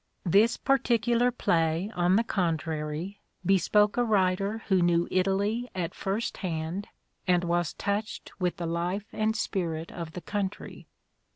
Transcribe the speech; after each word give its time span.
This 0.25 0.57
particular 0.57 1.29
play 1.29 1.91
on 1.93 2.15
the 2.15 2.23
contrary 2.23 3.19
bespoke 3.45 3.97
a 3.97 4.03
writer 4.03 4.63
who 4.67 4.81
knew 4.81 5.07
Italy 5.11 5.69
at 5.75 5.93
first 5.93 6.37
hand 6.37 6.87
and 7.27 7.43
was 7.43 7.73
touched 7.73 8.31
with 8.39 8.57
the 8.57 8.65
life 8.65 9.05
and 9.13 9.35
spirit 9.35 9.91
of 9.91 10.13
the 10.13 10.21
country. 10.21 10.87